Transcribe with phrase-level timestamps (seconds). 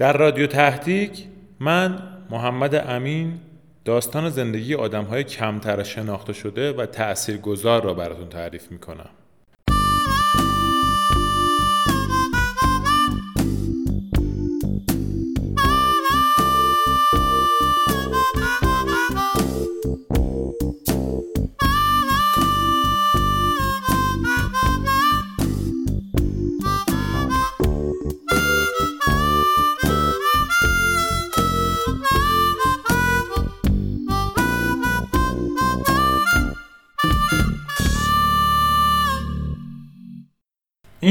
[0.00, 1.24] در رادیو تهدیک
[1.60, 3.40] من محمد امین
[3.84, 9.10] داستان زندگی آدم های کمتر شناخته شده و تأثیرگذار را براتون تعریف می‌کنم.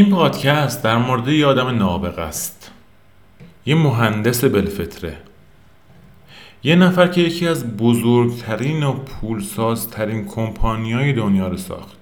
[0.10, 2.72] این پادکست در مورد یه آدم نابغه است.
[3.66, 5.18] یه مهندس بلفتره
[6.64, 11.98] یه نفر که یکی از بزرگترین و پولسازترین کمپانیای دنیا رو ساخت.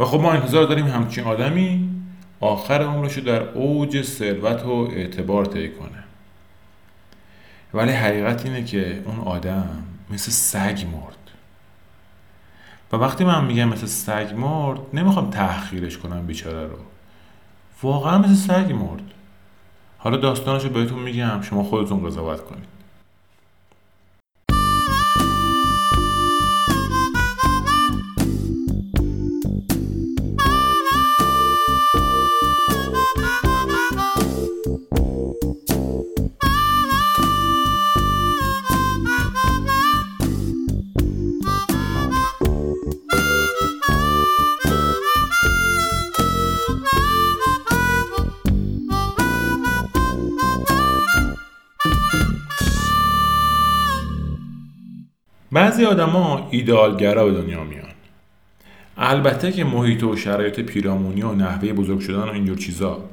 [0.00, 1.88] و خب ما انتظار داریم همچین آدمی
[2.40, 6.04] آخر عمرش در اوج ثروت و اعتبار طی کنه.
[7.74, 11.25] ولی حقیقت اینه که اون آدم مثل سگ مرد.
[12.92, 16.76] و وقتی من میگم مثل سگ مرد نمی‌خوام تحقیرش کنم بیچاره رو.
[17.82, 19.02] واقعا مثل سگ مرد.
[19.98, 22.75] حالا داستانش رو بهتون میگم شما خودتون قضاوت کنید.
[55.56, 57.92] بعضی آدما ایدئالگرا به دنیا میان.
[58.96, 63.04] البته که محیط و شرایط پیرامونی و نحوه بزرگ شدن و اینجور چیزا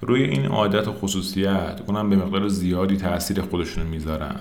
[0.00, 4.40] روی این عادت و خصوصیت اونم به مقدار زیادی تاثیر خودشون می‌ذارن.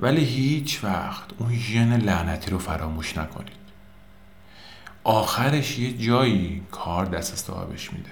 [0.00, 3.64] ولی هیچ وقت اون ژن لعنتی رو فراموش نکنید.
[5.04, 8.10] آخرش یه جایی کار دست صاحبش میده.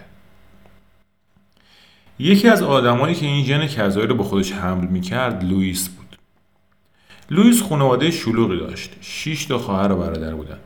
[2.18, 6.01] یکی از آدمایی که این ژن کذایی رو به خودش حمل می‌کرد لوئیس بود.
[7.32, 8.90] لوئیس خانواده شلوغی داشت.
[9.00, 10.58] 6 تا خواهر و برادر بودن.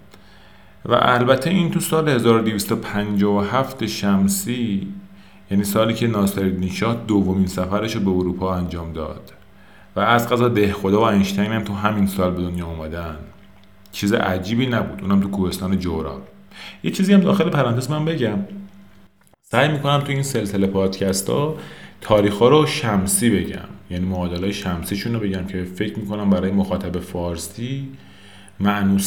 [0.85, 4.89] و البته این تو سال 1257 شمسی
[5.51, 9.33] یعنی سالی که ناصرالدین شاه دومین سفرش رو به اروپا انجام داد.
[9.97, 13.17] و از قضا ده خدا و اینشتین هم تو همین سال به دنیا اومدن.
[13.93, 15.03] چیز عجیبی نبود.
[15.03, 16.23] اونم تو کوهستان جورا
[16.83, 18.39] یه چیزی هم داخل پرانتز من بگم.
[19.43, 21.57] سعی می‌کنم تو این سلسله پادکست ها
[22.01, 23.76] تاریخ ها رو شمسی بگم.
[23.91, 27.89] یعنی معادلای شمسیشون رو بگم که فکر می‌کنم برای مخاطب فارسی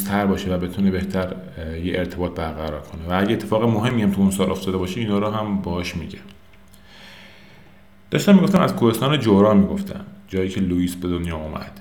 [0.08, 1.36] تر باشه و بتونه بهتر
[1.84, 3.02] یه ارتباط برقرار کنه.
[3.10, 6.20] و اگه اتفاق مهمی هم تو اون سال افتاده باشه اینا رو هم باش میگم.
[8.12, 11.80] داشتم می‌گفتم از کوهستان جورا می‌گفتم جایی که لوئیس به دنیا اومد.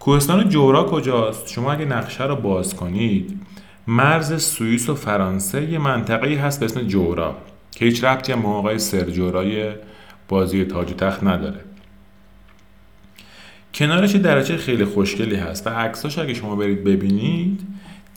[0.00, 3.40] کوهستان جورا کجاست؟ شما اگه نقشه رو باز کنید
[3.86, 7.36] مرز سوئیس و فرانسه یه منطقه هست به اسم جورا
[7.70, 9.04] که هیچ ربطی هم آقای سر
[10.28, 11.60] بازی تاج و تخت نداره.
[13.74, 17.60] کنارش درجه خیلی خوشگلی هست و عکساش اگه شما برید ببینید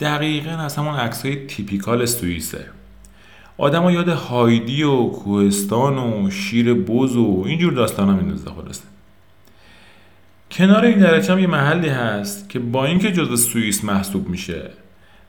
[0.00, 1.08] دقیقا از همون
[1.48, 2.66] تیپیکال سوئیسه.
[3.58, 8.82] آدم یاد هایدی و کوهستان و شیر بز و اینجور داستان هم میندازه خلاصه.
[10.50, 14.70] کنار این درچه هم یه محلی هست که با اینکه جزو سوئیس محسوب میشه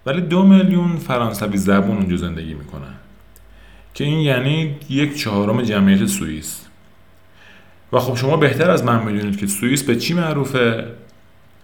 [0.05, 2.93] ولی دو میلیون فرانسوی زبون اونجا زندگی می‌کنن.
[3.93, 6.66] که این یعنی یک چهارم جمعیت سوئیس.
[7.91, 10.87] و خب شما بهتر از من می‌دونید که سوئیس به چی معروفه؟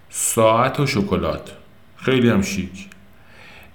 [0.09, 1.51] ساعت و شکلات.
[1.97, 2.87] خیلی هم شیک.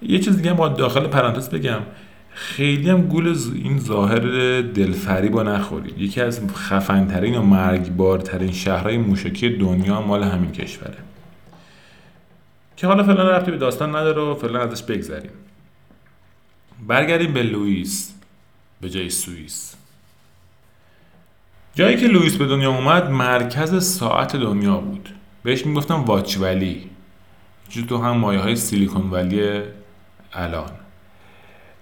[0.01, 1.79] یه چیز دیگه با داخل پرانتز بگم.
[2.31, 4.19] خیلی هم گول این ظاهر
[4.61, 5.97] دلفریب نخورید.
[5.97, 10.97] یکی از خفنترین و مرگبارترین شهرهای موشکی دنیا مال همین کشوره.
[12.77, 15.31] که حالا فعلا رفتی به داستان نداره و فعلا ازش بگذریم.
[16.87, 18.13] برگردیم به لوئیس
[18.81, 19.75] به جای سوئیس.
[21.75, 25.09] جایی که لوئیس به دنیا اومد مرکز ساعت دنیا بود.
[25.43, 26.89] بهش می‌گفتم واچ ولی.
[27.89, 29.61] تو هم مایه های سیلیکون ولی
[30.33, 30.71] الان.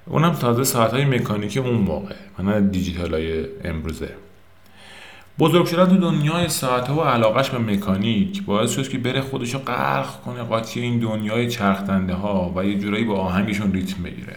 [0.05, 4.09] اونم تازه ساعت های مکانیکی اون موقع و نه دیجیتال های امروزه.
[5.39, 9.53] بزرگ شدن تو دنیای ساعت ها و علاقش به مکانیک باعث شد که بره خودش
[9.53, 14.35] رو غرق کنه قاطی این دنیای چرخدنده ها و یه جورایی با آهنگشون ریتم بگیره.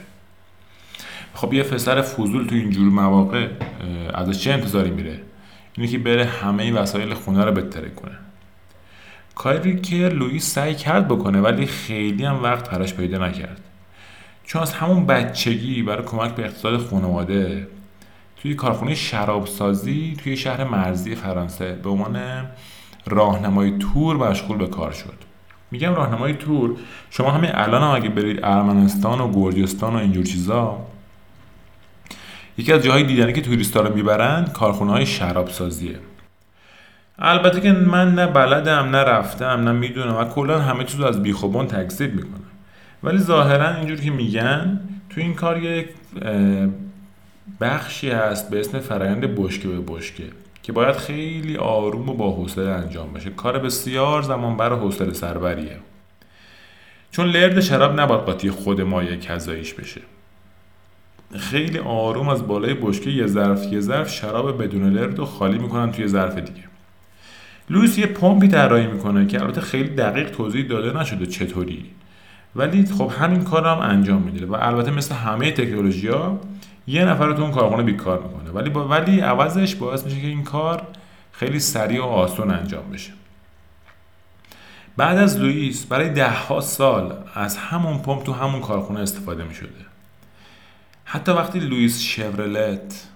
[1.35, 3.49] خب یه فسر فضول تو اینجور مواقع
[4.15, 5.21] ازش چه انتظاری میره؟
[5.81, 8.19] اینه که بره همه وسایل خونه رو بتره کنه.
[9.35, 13.61] کاری که لوئیس سعی کرد بکنه ولی خیلی هم وقت براش پیدا نکرد.
[14.45, 17.69] چون از همون بچگی برای کمک به اقتصاد خانواده
[18.37, 22.47] توی کارخونه شرابسازی توی شهر مرزی فرانسه به عنوان
[23.07, 25.17] راهنمای تور مشغول به کار شد.
[25.71, 26.77] میگم راهنمای تور
[27.11, 30.87] شما همین الان هم اگه برید ارمنستان و گرجستان و اینجور چیزا
[32.61, 35.99] یکی از جاهای دیدنی که توریستا رو می‌برن کارخونه های شراب سازیه
[37.19, 41.67] البته که من نه بلدم نه رفتم نه می‌دونم و کلا همه چیز از بیخوبان
[41.67, 42.51] تکذیب می‌کنم.
[43.03, 44.81] ولی ظاهرا اینجور که میگن
[45.11, 45.89] تو این کار یک
[47.61, 50.25] بخشی هست به اسم فرایند بشکه به بشکه
[50.63, 53.31] که باید خیلی آروم و با حوصله انجام بشه.
[53.31, 55.77] کار بسیار زمان بر حوصله سربریه.
[57.11, 60.01] چون لرد شراب نباید قاطی خود مایه کذاییش بشه.
[61.39, 65.93] خیلی آروم از بالای بشکه یه ظرف یه ظرف شراب بدون لرد رو خالی می‌کنن
[65.93, 66.65] توی ظرف دیگه.
[67.71, 71.85] لویس یه پمپی طراحی می‌کنه که البته خیلی دقیق توضیح داده نشده چطوری.
[72.57, 76.41] ولی خب همین کار هم انجام میده و البته مثل همه تکنولوژی ها
[76.87, 78.51] یه نفر تو اون کارخونه بیکار می‌کنه.
[78.51, 80.83] ولی با ولی عوضش باعث میشه که این کار
[81.33, 83.13] خیلی سریع و آسون انجام بشه.
[84.97, 89.55] بعد از لوئیس برای ده ها سال از همون پمپ تو همون کارخونه استفاده می
[89.55, 89.91] شده
[91.13, 93.09] حتی وقتی لوئیس شورلت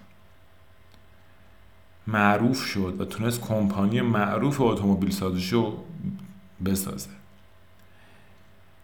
[2.06, 5.79] معروف شد و تونست کمپانی معروف اتومبیل سازیشو
[6.64, 7.11] بسازه.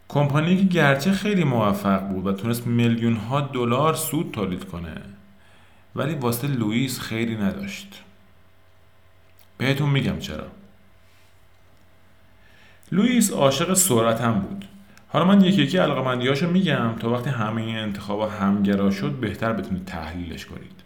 [0.08, 5.02] کمپانی که گرچه خیلی موفق بود و تونست میلیون ها دلار سود تولید کنه
[5.94, 8.02] ولی واسه لوئیس خیلی نداشت.
[9.58, 10.46] بهتون میگم چرا.
[12.92, 14.64] لوئیس عاشق سرعت هم بود.
[15.12, 19.84] حالا من یکی یکی علاقمندیاشو میگم تا وقتی همه این انتخابا همگرا شد بهتر بتونید
[19.84, 20.80] تحلیلش کنید.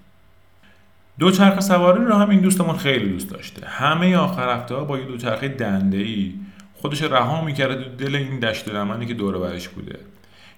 [1.19, 3.67] دوچرخه سواری رو هم این دوستمون خیلی دوست داشته.
[3.67, 6.35] همه آخر هفته با یه دوچرخه دنده ای
[6.75, 9.99] خودش رها می‌کرده تو دل این دشت دمنی که دور برش بوده.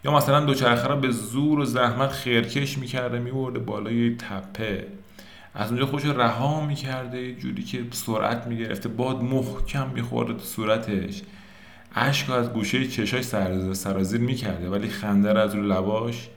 [0.04, 4.86] یا مثلا دوچرخه را به زور و زحمت خیرکش می‌کرده میبرده بالای تپه.
[5.54, 11.22] از اونجا خوش رها می‌کرده جوری که سرعت می‌گرفته باد محکم میخورده تو صورتش.
[11.96, 13.24] اشک از گوشه چشاش
[13.72, 16.28] سرازیر می‌کرده ولی خنده از رو لباش؟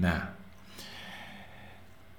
[0.00, 0.22] نه.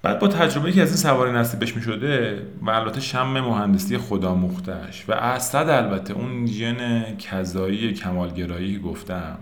[0.01, 4.35] بعد با تجربه که از این سواری نصیبش می شده و البته شم مهندسی خدا
[4.35, 9.37] مختش و اصد البته اون ژن کذایی کمالگرایی گفتم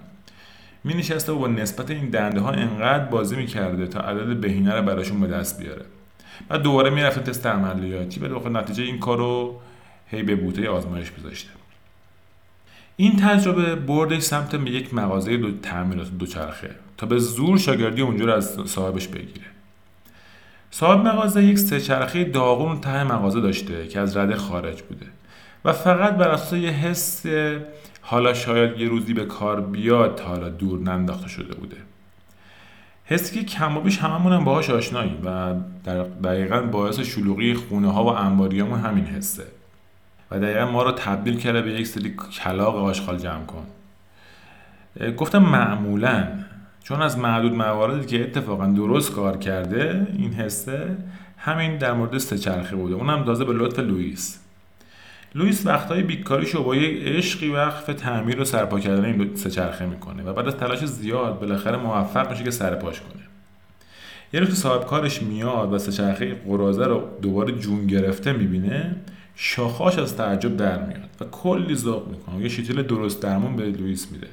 [0.83, 4.73] می نشسته و با نسبت این دنده ها انقدر بازی می کرده تا عدد بهینه
[4.73, 5.85] رو براشون به دست بیاره.
[6.49, 9.61] بعد دوباره می رفته تست عملیاتی به نتیجه این کار رو
[10.07, 11.58] هی به بوته آزمایش گذاشته.
[13.01, 18.25] این تجربه بردش سمت به یک مغازه دو تعمیرات دوچرخه تا به زور شاگردی اونجا
[18.25, 19.45] رو از صاحبش بگیره.
[20.71, 25.05] صاحب مغازه یک سهچرخه داغون ته مغازه داشته که از رده خارج بوده
[25.65, 27.25] و فقط بر اساس یه حس
[28.01, 31.77] حالا شاید یه روزی به کار بیاد تا حالا دور ننداخته شده بوده.
[33.05, 38.03] حسی که کم و بیش هممون باهاش آشناییم و در دقیقا باعث شلوغی خونه ها
[38.03, 39.43] و انباریامون همین حسه.
[40.31, 43.65] و دقیقا ما رو تبدیل کرده به یک سری کلاق آشغال جمع کن.
[45.17, 46.27] گفتم معمولا
[46.83, 50.97] چون از معدود مواردی که اتفاقا درست کار کرده این حسه
[51.37, 52.95] همین در مورد سه چرخه بوده.
[52.95, 54.39] اونم دازه به لطف لوئیس.
[55.35, 60.23] لوئیس وقتهای بیکاریشو با یک عشقی وقف تعمیر و سرپا کردن این سه چرخه می‌کنه
[60.23, 63.23] و بعد از تلاش زیاد بالاخره موفق میشه که سرپاش کنه.
[64.33, 68.95] یه روز صاحب کارش میاد و سه چرخه قرازه رو دوباره جون گرفته می‌بینه
[69.41, 72.41] شاخاش از تعجب در میاد و کلی ذوق می‌کنه.
[72.41, 74.27] یه شیتیل درست درمون به لوئیس میده.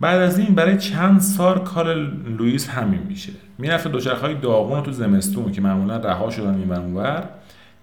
[0.00, 1.94] بعد از این برای چند سال کار
[2.38, 3.32] لوئیس همین میشه.
[3.58, 7.28] می‌رفته دوچرخه های داغون تو زمستون که معمولا رها شدن این اونور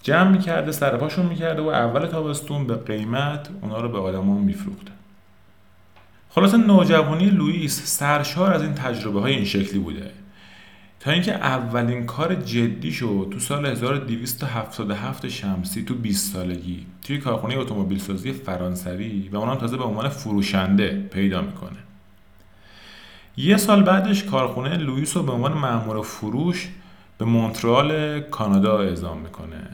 [0.03, 4.91] جمع می‌کرده سرپاشون می‌کرده و اول تابستون به قیمت اونا رو به آدمان میفروخته.
[6.29, 10.11] خلاصه نوجوانی لوئیس سرشار از این تجربه های این شکلی بوده.
[10.99, 17.57] تا اینکه اولین کار جدی شد تو سال 1277 شمسی تو 20 سالگی توی کارخونه
[17.57, 21.77] اتومبیل سازی فرانسوی و اونم تازه به عنوان فروشنده پیدا می‌کنه.
[23.37, 26.69] یه سال بعدش کارخونه لوئیس رو به عنوان مأمور فروش
[27.17, 29.69] به مونترال کانادا اعزام می‌کنه.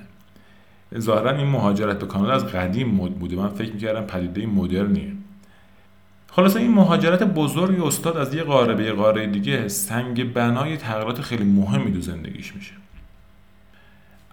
[0.98, 3.36] ظاهرا این مهاجرت به کانادا از قدیم مد بوده.
[3.36, 5.14] من فکر می‌کردم پدیده مدرنیه.
[6.36, 11.22] خلاصه این مهاجرت بزرگ استاد از یه قاره به یه قاره دیگه سنگ بنای تغییرات
[11.22, 12.74] خیلی مهمی تو زندگیش میشه.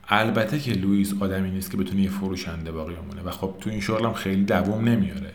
[0.09, 3.81] البته که لوئیس آدمی نیست که بتونه یه فروشنده باقی بمونه و خب تو این
[3.81, 5.33] شغل هم خیلی دوام نمیاره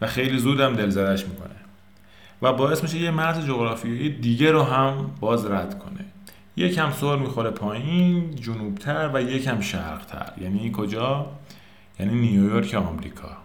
[0.00, 1.50] و خیلی زودم دلزدش می‌کنه.
[2.42, 6.04] و باعث میشه یه مرز جغرافیایی دیگه رو هم باز رد کنه.
[6.56, 10.32] یکم سر می‌خوره پایین جنوبتر و یکم شرقتر.
[10.40, 11.26] یعنی کجا؟
[12.00, 13.36] یعنی نیویورک آمریکا.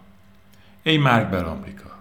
[0.83, 1.94] ای مرگ بر آمریکا.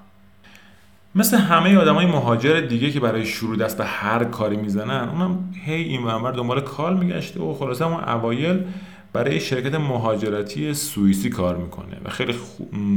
[1.17, 5.83] مثل همه آدمای مهاجر دیگه که برای شروع دست به هر کاری می‌زنن اونم هی
[5.83, 8.65] این ور دنبال کار میگشته و خلاصه اون اوایل
[9.13, 12.35] برای شرکت مهاجرتی سوئیسی کار می‌کنه و خیلی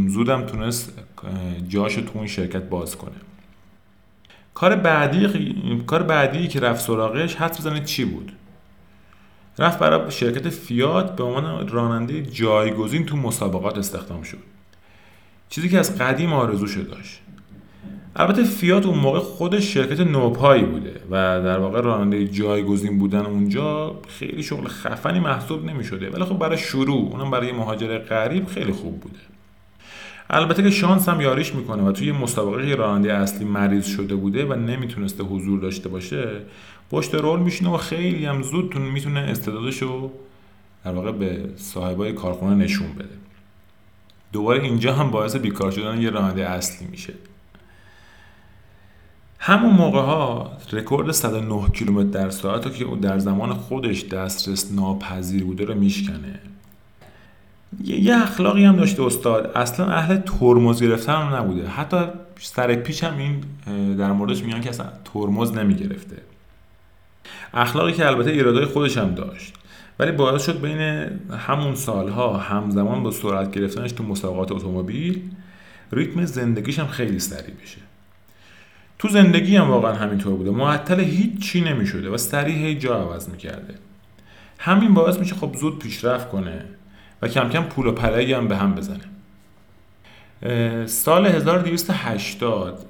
[0.07, 0.99] زودم تونست
[1.67, 3.15] جاش تو اون شرکت باز کنه.
[4.53, 5.27] کار بعدی
[5.87, 8.31] کار بعدی که رفت سراغش حد بزنه چی بود؟
[9.59, 14.37] رفت برای شرکت فیات به عنوان راننده جایگزین تو مسابقات استخدام شد.
[15.49, 17.21] چیزی که از قدیم آرزوش داشت.
[18.19, 23.95] البته فیات اون موقع خودش شرکت نوپایی بوده و در واقع راننده جایگزین بودن اونجا
[24.07, 28.71] خیلی شغل خفنی محسوب نمی شده ولی خب برای شروع اونم برای مهاجر غریب خیلی
[28.71, 29.19] خوب بوده.
[30.29, 34.53] البته که شانس هم یاریش می‌کنه و توی مسابقه راننده اصلی مریض شده بوده و
[34.53, 36.29] نمی‌تونسته حضور داشته باشه
[36.91, 40.11] پشت رول میشینه و خیلی هم زود می‌تونه استعدادش رو
[40.85, 43.17] در واقع به صاحبای کارخونه نشون بده.
[44.33, 47.13] دوباره اینجا هم باعث بیکار شدن یه راننده اصلی میشه.
[49.39, 55.43] همون موقع ها رکورد 109 کیلومتر در ساعت رو که در زمان خودش دسترس ناپذیر
[55.43, 56.39] بوده رو میشکنه.
[57.83, 59.51] یه اخلاقی هم داشته استاد.
[59.55, 61.67] اصلا اهل ترمز گرفتن هم نبوده.
[61.67, 61.97] حتی
[62.39, 63.43] سر پیچ هم این
[63.95, 66.17] در موردش میگن که اصلا ترمز نمی‌گرفته.
[67.53, 69.53] اخلاقی که البته ایرادای خودش هم داشت.
[69.99, 70.79] ولی باعث شد بین
[71.37, 75.21] همون سالها همزمان با سرعت گرفتنش تو مسابقات اتومبیل
[75.91, 77.77] ریتم زندگیش هم خیلی سریع بشه.
[78.99, 80.51] تو زندگی هم واقعا همینطور بوده.
[80.51, 83.75] معطل هیچ چی نمی‌شده و سریع هی جا عوض می‌کرده.
[84.59, 86.65] همین باعث میشه خب زود پیشرفت کنه
[87.21, 89.03] و کم کم پول و پلایی هم به هم بزنه.
[90.85, 92.85] سال 1280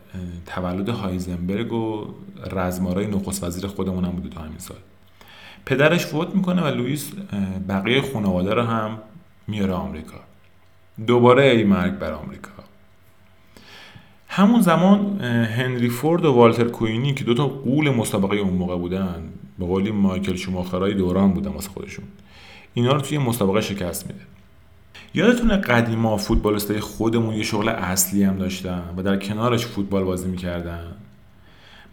[0.46, 2.14] تولد هایزنبرگ و
[2.52, 4.78] رزمارای نخست وزیر خودمون هم بوده تو همین سال.
[5.66, 7.12] پدرش فوت می‌کنه و لوئیس
[7.70, 8.98] بقیه خانواده رو هم
[9.48, 10.20] میاره آمریکا.
[11.08, 12.50] دوباره ای مرگ بر آمریکا.
[14.38, 19.24] همون زمان هنری فورد و والتر کوینی که دوتا قول مسابقه اون موقع بودن
[19.60, 22.06] به قولی مایکل شوماخرای دوران بودن واسه خودشون.
[22.74, 24.20] اینا رو توی مسابقه شکست میده.
[25.14, 30.84] یادتونه قدیما فوتبالیستای خودمون یه شغل اصلی هم داشتن و در کنارش فوتبال بازی می‌کردن؟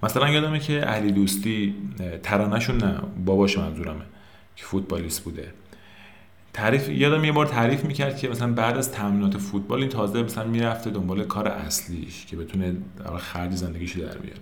[0.02, 1.74] مثلا یادمه که علی دوستی
[2.22, 4.04] ترانهشون نه باباش منظورمه
[4.56, 5.48] که فوتبالیست بوده.
[6.54, 10.44] تعریف یادم یه بار تعریف می‌کرد که مثلا بعد از تمرینات فوتبال این تازه مثلا
[10.44, 12.76] می‌رفته دنبال کار اصلیش که بتونه
[13.18, 14.40] خرج زندگیش در بیاره.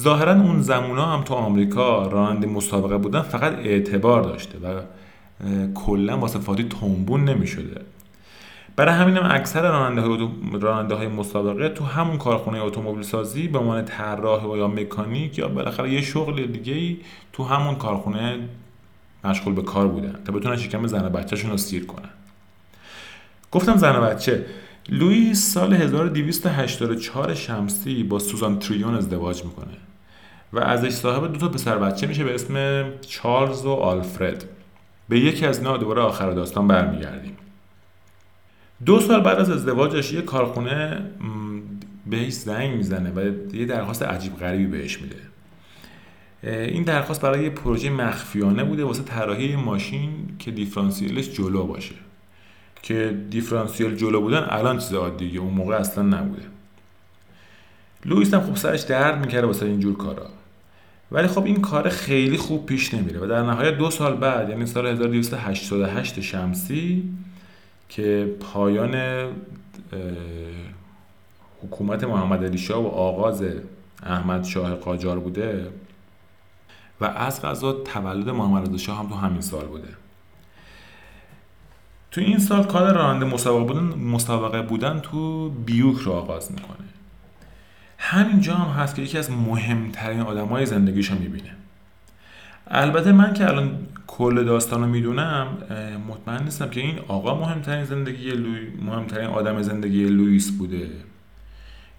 [0.00, 4.80] ظاهرا اون زمونا هم تو آمریکا راننده مسابقه بودن فقط اعتبار داشته و
[5.74, 7.80] کلا واسه فادی تنبون نمی‌شده.
[8.76, 9.70] برای همین هم اکثر
[10.60, 15.92] راننده های مسابقه تو همون کارخونه اتومبیل سازی به عنوان طراح یا مکانیک یا بالاخره
[15.92, 16.96] یه شغل دیگه ای
[17.32, 18.38] تو همون کارخونه
[19.28, 22.08] مشغول به کار بودن تا بتونن شکم زن بچهشون رو سیر کنن.
[23.52, 24.46] گفتم زن بچه
[24.88, 29.76] لوئیس سال 1284 شمسی با سوزان تریون ازدواج می‌کنه
[30.52, 34.44] و ازش صاحب دو تا پسر بچه میشه به اسم چارلز و آلفرد.
[35.08, 37.36] به یکی از اینا دوباره آخر داستان برمیگردیم.
[38.86, 41.02] دو سال بعد از ازدواجش یه کارخونه
[42.06, 45.16] بهش زنگ می‌زنه و یه درخواست عجیب غریبی بهش میده.
[46.42, 51.94] این درخواست برای یه پروژه مخفیانه بوده واسه طراحی ماشین که دیفرانسیلش جلو باشه.
[52.82, 56.42] که دیفرانسیل جلو بودن الان چیز عادیه اون موقع اصلا نبوده.
[58.04, 60.26] لوئیس هم خب سرش درد می‌کرده واسه اینجور کارا.
[61.12, 64.66] ولی خب این کار خیلی خوب پیش نمیره و در نهایت دو سال بعد یعنی
[64.66, 67.04] سال 1288 شمسی
[67.88, 68.94] که پایان
[71.62, 73.44] حکومت محمد علی شاه و آغاز
[74.02, 75.66] احمد شاه قاجار بوده
[77.00, 79.88] و از غذا تولد محمد رضا شاه هم تو همین سال بوده.
[82.10, 86.86] تو این سال کار راننده مسابقه بودن مسابقه بودن تو بیوک رو آغاز می‌کنه.
[87.98, 91.50] همینجا هم هست که یکی از مهمترین های زندگیش رو می‌بینه.
[92.70, 95.46] البته من که الان کل داستان رو می‌دونم
[96.08, 98.70] مطمئن نیستم که این آقا مهمترین زندگی لوی...
[98.82, 100.90] مهمترین آدم زندگی لوئیس بوده.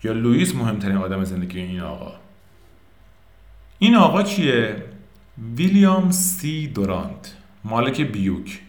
[0.03, 2.13] یا لوئیس مهمترین آدم زندگی این آقا؟
[3.81, 4.75] این آقا کیه؟
[5.55, 8.59] ویلیام سی دورانت مالک بیوک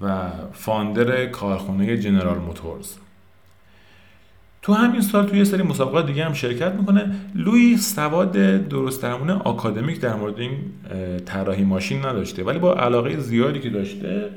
[0.00, 2.92] و founder کارخونه جنرال موتورز.
[4.62, 7.14] تو همین سال توی یه سری مسابقات دیگه هم شرکت می‌کنه.
[7.34, 8.32] لوی سواد
[8.68, 10.58] درست درمونه آکادمیک در مورد این
[11.26, 12.44] طراحی ماشین نداشته.
[12.44, 14.30] ولی با علاقه زیادی که داشته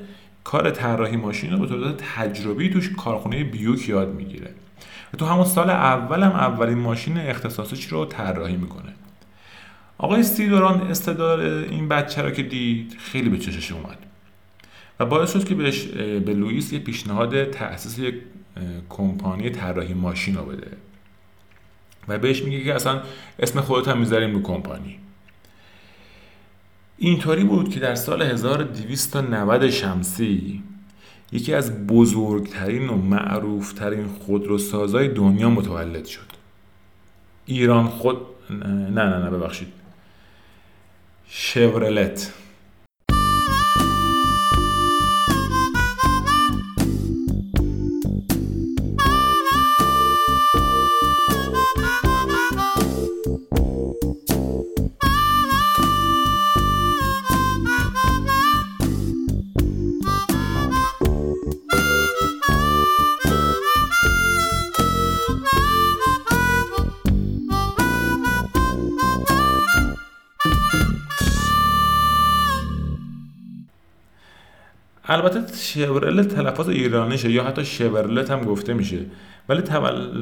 [0.44, 4.50] کار طراحی ماشین رو به طور تجربی توش کارخونه بیوک یاد می‌گیره.
[5.14, 8.94] و تو همون سال اول هم اولین ماشین اختصاصیش رو طراحی می‌کنه.
[9.98, 13.98] آقای سیدوران استعداد این بچه رو که دید خیلی به چشش اومد.
[15.00, 18.16] و باعث شد که بهش به لوئیس یه پیشنهاد تأسیس یک
[18.90, 20.68] کمپانی طراحی ماشین رو بده.
[22.08, 23.02] و بهش میگه که اصلا
[23.40, 25.00] اسم خودت هم می‌ذاریم رو کمپانی.
[26.98, 30.64] اینطوری بود که در سال 1290 شمسی
[31.32, 36.28] یکی از بزرگترین و معروفترین خودروسازای دنیا متولد شد.
[37.46, 38.18] ایران خود
[38.50, 39.68] نه نه نه ببخشید.
[41.30, 42.32] شورلت
[75.26, 79.06] البته شورلت تلفظ ایرانیشه یا حتی شورلت هم گفته میشه.
[79.50, 79.62] ولی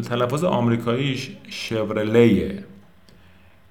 [0.10, 2.64] تلفظ آمریکاییش شورلیه.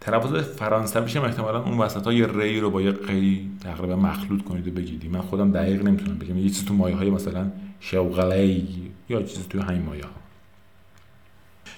[0.00, 4.68] تلفظ فرانسویش هم احتمالا اون وسط های ری رو با یه قی تقریبا مخلوط کنید
[4.68, 5.08] و بگیدی.
[5.08, 6.38] من خودم دقیق نمی‌تونم بگم.
[6.38, 10.10] یه چیزی تو مایه های مثلا شوغلی یا چیزی تو همین مایه ها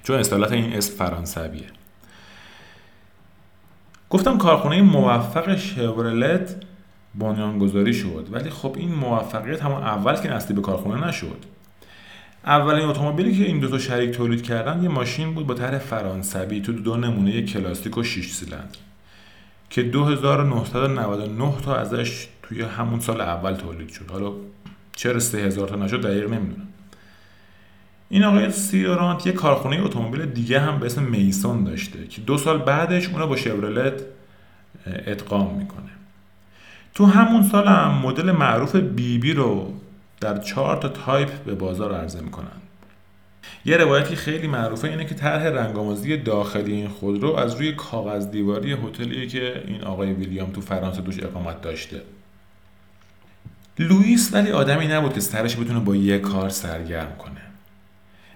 [0.03, 1.67] چون اصطلاحات این اسم فرانسویه.
[4.11, 6.57] گفتم کارخونه موفق شورلت
[7.15, 8.29] بنیانگذاری شد.
[8.31, 11.45] ولی خب این موفقیت همون اول که نسلی به کارخونه نشد.
[12.47, 16.61] اولین اتومبیلی که این دو تا شریک تولید کردن یه ماشین بود با طرح فرانسوی
[16.61, 18.79] تو دو نمونه کلاسیک و 6 سیلندر
[19.71, 24.11] که 2999 تا ازش توی همون سال اول تولید شد.
[24.11, 24.33] حالا
[24.97, 26.69] چرا 3000 تا نشد دقیق نمی‌دونم.
[28.09, 32.59] این آقای سیورانت یه کارخونه اتومبیل دیگه هم به اسم میسون داشته که دو سال
[32.59, 34.03] بعدش اونو با شورلت
[34.87, 35.91] ادغام می‌کنه.
[36.95, 39.73] تو همون سال هم مدل معروف بیبی بی رو
[40.21, 42.47] در چهار تا تایپ به بازار عرضه می‌کنن.
[43.65, 48.73] یه روایتی خیلی معروفه اینه که طرح رنگآمیزی داخلی این خودرو از روی کاغذ دیواری
[48.73, 52.01] هتلیه که این آقای ویلیام تو فرانسه توش اقامت داشته.
[53.79, 57.41] لوئیس ولی آدمی نبود که سرش بتونه با یه کار سرگرم کنه.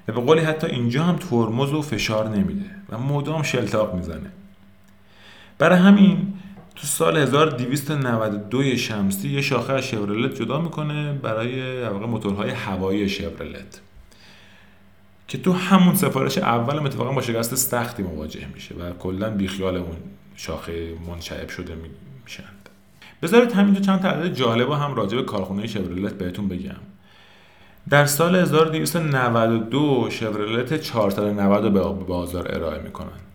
[0.09, 4.31] و به قولی حتی اینجا هم ترمز و فشار نمیده و مدام شلتاق می‌زنه.
[5.59, 6.33] برای همین
[6.81, 13.81] تو سال 1292 شمسی یه شاخه از شورلت جدا می‌کنه برای واقع موتورهای هوایی شورلت
[15.29, 19.97] که تو همون سفارش اول اتفاقا با شکست سختی مواجه میشه و کلا بیخیال اون
[20.37, 21.75] شاخه منشعب شده
[22.25, 22.69] میشند.
[23.23, 26.81] بذارید همینجا چند تعداد جالب هم راجع به کارخونه شورلت بهتون بگم.
[27.91, 33.28] در سال 1292 شورلت 490 رو به بازار ارائه می‌کنن.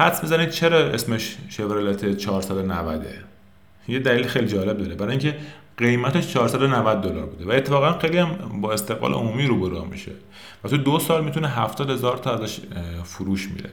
[0.00, 3.06] حدس می‌زنید چرا اسمش شورلت 490
[3.88, 4.94] یه دلیل خیلی جالب داره.
[4.94, 5.38] برای اینکه
[5.76, 10.12] قیمتش 490 دلار بوده و اتفاقا خیلی هم با استقبال عمومی روبرو میشه.
[10.64, 12.60] و تو دو سال می‌تونه 70 هزار تا ازش
[13.04, 13.70] فروش میره.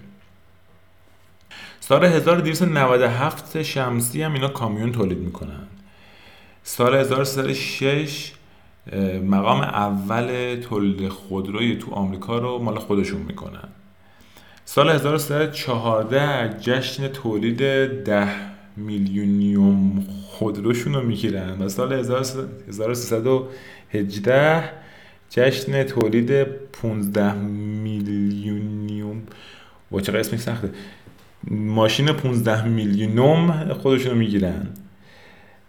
[1.79, 5.67] سال 1297 شمسی هم اینا کامیون تولید می‌کنن.
[6.63, 8.31] سال 1306
[9.23, 13.69] مقام اول تولید خودروی تو آمریکا رو مال خودشون می‌کنن.
[14.69, 17.57] سال 1314 جشن تولید
[18.03, 18.27] 10
[18.77, 24.63] میلیونیوم خودروشون رو می‌گیرن و سال 1318
[25.29, 27.33] جشن تولید 15
[27.83, 29.21] میلیونیوم
[29.91, 30.69] با چقدر اسمش سخته.
[31.51, 34.67] ماشین 15 میلیونوم خودشون رو می‌گیرن.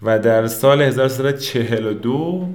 [0.02, 2.48] و در سال 1342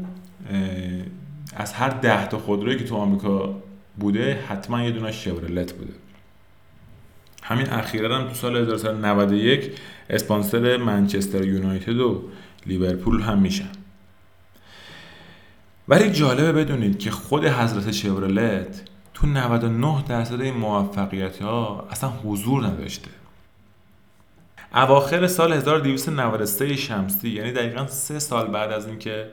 [1.56, 3.56] از هر ده تا خودرویی که تو آمریکا
[4.00, 5.94] بوده حتما یه دونه شورلت بوده.
[7.44, 9.72] همین اخیرا هم تو سال 1991
[10.10, 12.24] اسپانسر منچستر یونایتد و
[12.66, 13.70] لیورپول هم میشن.
[15.88, 18.82] ولی جالبه بدونید که خود حضرت شورلت
[19.14, 23.10] تو 99 درصد این موفقیت ها اصلا حضور نداشته.
[24.76, 29.30] اواخر سال 1293 شمسی یعنی دقیقا سه سال بعد از اینکه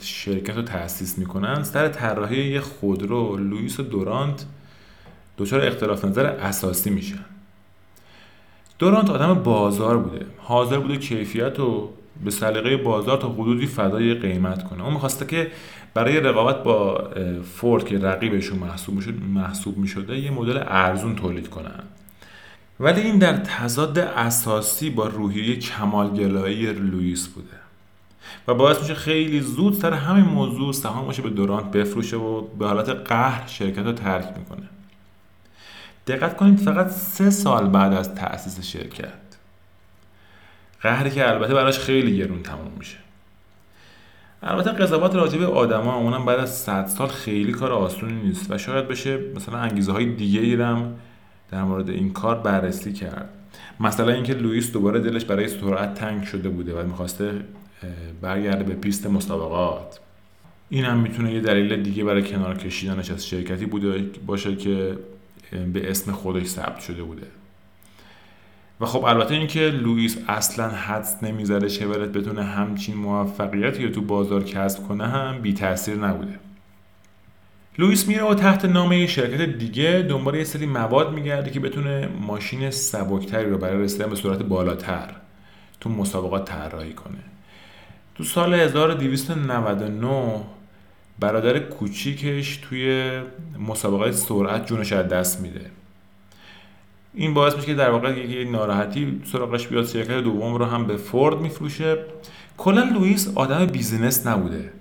[0.00, 4.46] شرکت رو تأسیس می‌کنن سر طراحی یه خودرو لوئیس دورانت
[5.38, 7.24] دچار اختلاف نظر اساسی میشن.
[8.78, 10.26] دورانت آدم بازار بوده.
[10.38, 11.90] حاضر بوده کیفیت و
[12.24, 14.84] به سلیقه بازار تا حدودی فدای قیمت کنه.
[14.84, 15.50] اون می‌خواسته که
[15.94, 17.10] برای رقابت با
[17.54, 21.82] فورد که رقیبشون محسوب می‌شد محسوب می‌شده یه مدل ارزون تولید کنن.
[22.80, 27.56] ولی این در تضاد اساسی با روحیه کمالگرایی لوئیس بوده.
[28.48, 32.88] و باعث میشه خیلی زود سر همین موضوع سهامش به دورانت بفروشه و به حالت
[32.88, 34.68] قهر شرکت رو ترک می‌کنه.
[36.06, 39.12] دقت کنید فقط سه سال بعد از تأسیس شرکت.
[40.82, 42.96] قهری که البته براش خیلی گرون تموم میشه.
[44.42, 48.58] البته قضاوت راجع به آدما اونم بعد از 100 سال خیلی کار آسونی نیست و
[48.58, 50.94] شاید بشه مثلا انگیزه های دیگه ایرم
[51.50, 53.28] در مورد این کار بررسی کرد.
[53.80, 57.40] مثلا اینکه لوئیس دوباره دلش برای سرعت تنگ شده بوده و می‌خواسته
[58.20, 60.00] برگرده به پیست مسابقات.
[60.68, 64.98] این هم می‌تونه یه دلیل دیگه برای کنار کشیدنش از شرکتی بوده باشه که
[65.52, 67.26] به اسم خودش ثبت شده بوده.
[68.80, 74.44] و خب البته اینکه لوئیس اصلا حدس نمی‌زده شورلت بتونه همچین موفقیتی رو تو بازار
[74.44, 76.38] کسب کنه هم بی تاثیر نبوده.
[77.78, 82.08] لوئیس میره و تحت نام یه شرکت دیگه دنبال یه سری مواد میگرده که بتونه
[82.20, 85.10] ماشین سبکتری رو برای رسیدن به سرعت بالاتر
[85.80, 87.18] تو مسابقات طراحی کنه.
[88.14, 90.40] تو سال 1299
[91.20, 93.10] برادر کوچیکش توی
[93.68, 95.70] مسابقات سرعت جونش از دست میده.
[97.14, 100.96] این باعث میشه که در واقع یه ناراحتی سراغش بیاد شرکت دوم رو هم به
[100.96, 101.96] فورد میفروشه.
[102.56, 104.72] کلا لوئیس آدم business نبوده.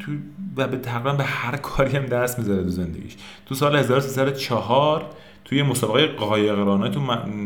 [0.00, 0.12] تو
[0.56, 3.16] و به تقریبا به هر کاری هم دست می‌ذاره تو زندگیش.
[3.46, 5.10] تو سال 1304
[5.44, 7.00] توی مسابقه قایقرانه تو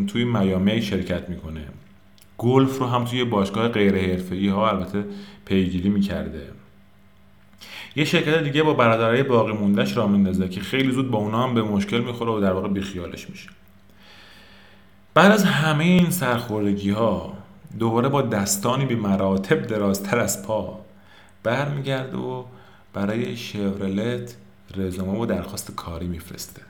[0.07, 1.61] توی میامی شرکت می‌کنه.
[2.39, 5.05] گلف رو هم توی باشگاه غیر ها البته
[5.45, 6.43] پیگیری می‌کرده.
[7.97, 11.55] یه شرکت دیگه با برادرای باقی موندهش را میندازه که خیلی زود با اونا هم
[11.55, 13.49] به مشکل می‌خوره و در واقع بیخیالش میشه.
[15.15, 17.35] بعد از همه این سرخوردگی ها
[17.79, 20.81] دوباره با دستانی به مراتب درازتر از پا
[21.43, 22.45] برمیگرده و
[22.95, 24.37] برای شورلت
[24.77, 26.63] رزومه و درخواست کاری میفرسته.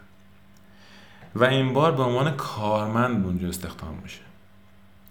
[1.34, 4.20] و این بار به عنوان کارمند اونجا استخدام میشه.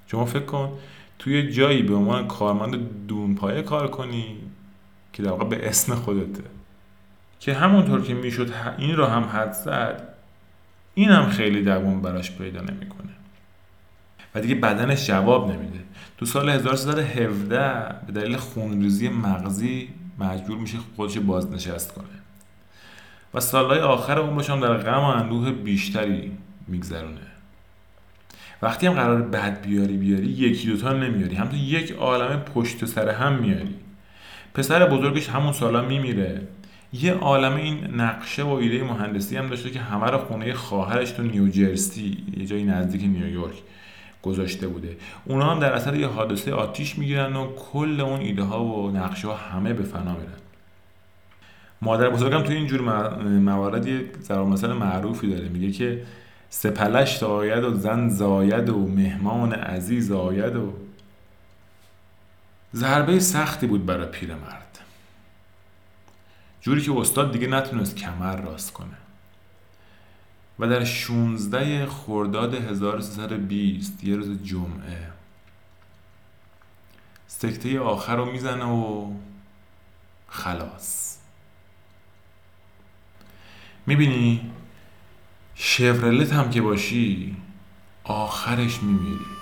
[0.07, 0.71] شما فکر کن
[1.19, 4.37] توی جایی به عنوان کارمند دونپایه کار کنی
[5.17, 6.43] که در واقع به اسم خودته.
[7.39, 10.13] که همونطور که می‌شد این رو هم حد زد
[10.93, 13.09] این هم خیلی دوام براش پیدا نمی‌کنه.
[14.35, 15.79] و دیگه بدنش جواب نمیده.
[16.17, 22.05] تو سال 1317 به دلیل خونریزی مغزی مجبور میشه خودش بازنشست کنه.
[23.33, 26.31] و سالهای آخر عمرش هم در غم و اندوه بیشتری
[26.67, 27.27] میگذرونه.
[28.61, 31.35] وقتی هم قرار بد بیاری بیاری یکی دوتا نمیاری.
[31.35, 33.75] هم یک عالم پشت سر هم میاری.
[34.57, 36.41] پسر بزرگش همون سالا میمیره.
[36.93, 41.23] یه عالم این نقشه و ایده مهندسی هم داشته که همه رو خونه خواهرش تو
[41.23, 43.55] نیوجرسی یه جایی نزدیک نیویورک
[44.23, 44.97] گذاشته بوده.
[45.25, 49.27] اونا هم در اثر یه حادثه آتیش می‌گیرن و کل اون ایده ها و نقشه
[49.27, 50.37] ها همه به فنا میرن.
[51.81, 52.81] مادر بزرگم توی اینجور
[53.39, 55.49] موارد یه ضرب مثل معروفی داره.
[55.49, 56.01] میگه که
[56.49, 60.73] سپلش آید و زن زاید و مهمان عزیز آید و
[62.75, 64.79] ضربه سختی بود برای پیرمرد.
[66.61, 68.97] جوری که استاد دیگه نتونست کمر راست کنه.
[70.59, 75.11] و در 16 خرداد 1320 یه روز جمعه
[77.27, 79.13] سکته آخر رو می‌زنه و
[80.27, 81.17] خلاص.
[83.85, 84.51] می‌بینی؟
[85.55, 87.37] شفرلت هم که باشی
[88.03, 89.36] آخرش میمیری.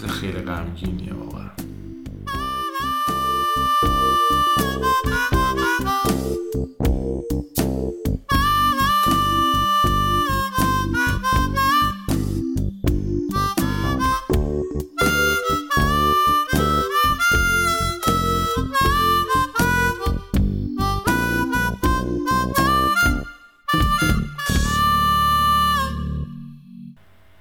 [0.00, 1.48] چیز خیلی غمگینیه واقعا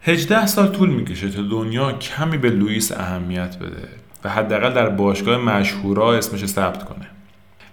[0.07, 3.87] هجده سال طول می‌کشه تا دنیا کمی به لوئیس اهمیت بده
[4.23, 7.07] و حداقل در باشگاه مشهورا اسمش ثبت کنه.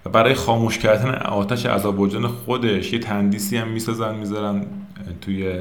[0.05, 4.65] و برای خاموش کردن آتش عذاب وجدان خودش یه تندیسی هم می‌سازن می‌ذارن
[5.21, 5.59] توی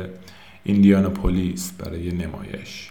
[0.64, 2.90] ایندیانا پلیس برای نمایش.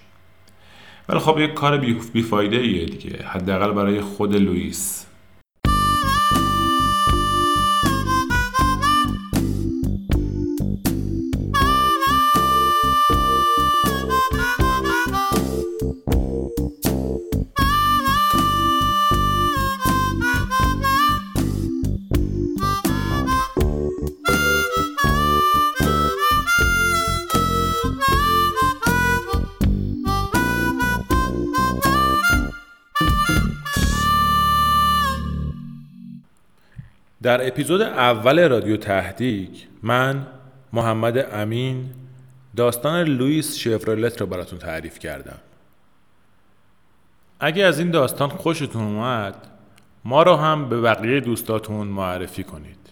[1.09, 1.77] ولی خب یه کار
[2.13, 3.25] بیفایده ایه دیگه.
[3.25, 5.05] حداقل برای خود لوئیس.
[37.23, 40.27] در اپیزود اول رادیو تهدیک من
[40.73, 41.89] محمد امین
[42.55, 45.39] داستان لوئیس شفرلت رو براتون تعریف کردم.
[47.39, 49.35] اگه از این داستان خوشتون اومد
[50.05, 52.89] ما رو هم به بقیه دوستاتون معرفی کنید.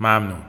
[0.00, 0.42] ممنون.